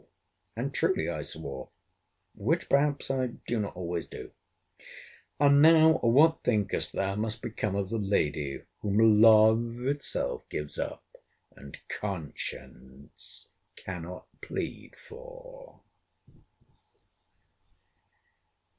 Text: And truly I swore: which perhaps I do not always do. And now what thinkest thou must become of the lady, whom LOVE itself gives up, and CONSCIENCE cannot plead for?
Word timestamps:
And 0.55 0.73
truly 0.73 1.07
I 1.07 1.21
swore: 1.21 1.69
which 2.33 2.69
perhaps 2.69 3.11
I 3.11 3.27
do 3.45 3.59
not 3.59 3.75
always 3.75 4.07
do. 4.07 4.31
And 5.39 5.61
now 5.61 5.99
what 5.99 6.43
thinkest 6.43 6.93
thou 6.93 7.15
must 7.15 7.43
become 7.43 7.75
of 7.75 7.91
the 7.91 7.99
lady, 7.99 8.63
whom 8.79 9.21
LOVE 9.21 9.85
itself 9.85 10.49
gives 10.49 10.79
up, 10.79 11.03
and 11.55 11.79
CONSCIENCE 11.87 13.49
cannot 13.75 14.25
plead 14.41 14.95
for? 15.07 15.81